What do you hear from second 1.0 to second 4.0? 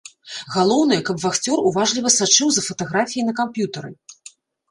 каб вахцёр уважліва сачыў за фатаграфіяй на камп'ютары.